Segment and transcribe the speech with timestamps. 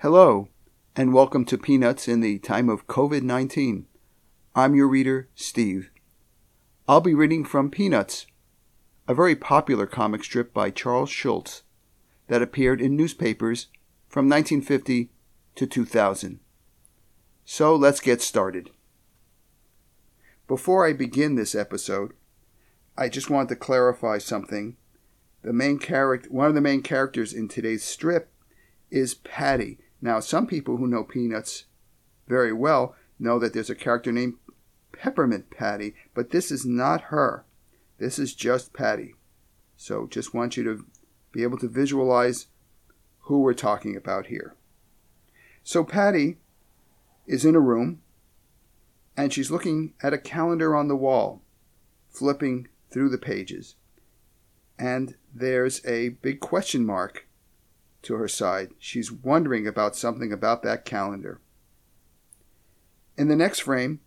[0.00, 0.50] Hello,
[0.94, 3.86] and welcome to Peanuts in the time of COVID 19.
[4.54, 5.90] I'm your reader, Steve.
[6.86, 8.26] I'll be reading from Peanuts,
[9.08, 11.62] a very popular comic strip by Charles Schulz
[12.26, 13.68] that appeared in newspapers
[14.06, 15.08] from 1950
[15.54, 16.40] to 2000.
[17.46, 18.72] So let's get started.
[20.46, 22.12] Before I begin this episode,
[22.98, 24.76] I just want to clarify something.
[25.40, 28.30] The main character, one of the main characters in today's strip
[28.90, 29.78] is Patty.
[30.00, 31.64] Now, some people who know Peanuts
[32.28, 34.34] very well know that there's a character named
[34.92, 37.44] Peppermint Patty, but this is not her.
[37.98, 39.14] This is just Patty.
[39.76, 40.84] So just want you to
[41.32, 42.46] be able to visualize
[43.20, 44.54] who we're talking about here.
[45.62, 46.38] So Patty
[47.26, 48.00] is in a room
[49.16, 51.42] and she's looking at a calendar on the wall,
[52.08, 53.76] flipping through the pages.
[54.78, 57.26] And there's a big question mark
[58.06, 58.70] to her side.
[58.78, 61.40] She's wondering about something about that calendar.
[63.16, 64.00] In the next frame,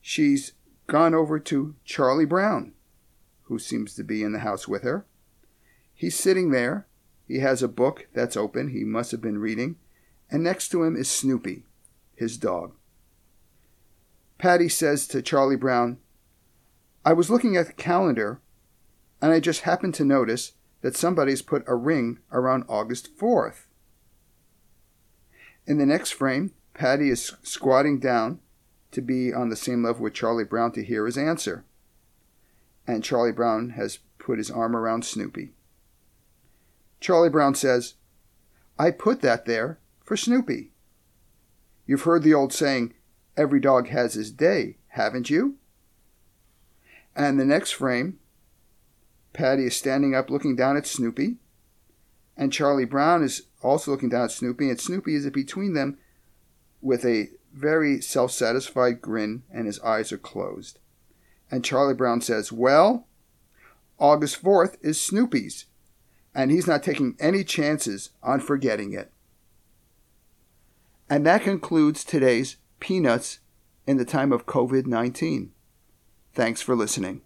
[0.00, 0.52] she's
[0.86, 2.72] gone over to Charlie Brown,
[3.42, 5.04] who seems to be in the house with her.
[5.94, 6.86] He's sitting there.
[7.26, 8.68] He has a book that's open.
[8.70, 9.76] He must have been reading.
[10.30, 11.64] And next to him is Snoopy,
[12.14, 12.74] his dog.
[14.38, 15.98] Patty says to Charlie Brown,
[17.04, 18.40] I was looking at the calendar
[19.20, 23.66] and I just happened to notice that somebody's put a ring around August 4th.
[25.66, 28.40] In the next frame, Patty is squatting down
[28.92, 31.64] to be on the same level with Charlie Brown to hear his answer.
[32.86, 35.52] And Charlie Brown has put his arm around Snoopy.
[37.00, 37.94] Charlie Brown says,
[38.78, 40.70] I put that there for Snoopy.
[41.86, 42.94] You've heard the old saying,
[43.36, 45.56] every dog has his day, haven't you?
[47.14, 48.18] And the next frame,
[49.38, 51.36] Patty is standing up looking down at Snoopy.
[52.36, 55.96] And Charlie Brown is also looking down at Snoopy, and Snoopy is between them
[56.82, 60.80] with a very self satisfied grin, and his eyes are closed.
[61.52, 63.06] And Charlie Brown says, Well,
[64.00, 65.66] August 4th is Snoopy's,
[66.34, 69.12] and he's not taking any chances on forgetting it.
[71.08, 73.38] And that concludes today's Peanuts
[73.86, 75.52] in the time of COVID 19.
[76.34, 77.22] Thanks for listening.